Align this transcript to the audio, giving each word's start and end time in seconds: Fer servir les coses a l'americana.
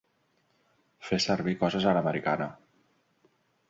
Fer 1.09 1.21
servir 1.27 1.53
les 1.57 1.63
coses 1.67 1.89
a 1.93 1.97
l'americana. 1.99 2.53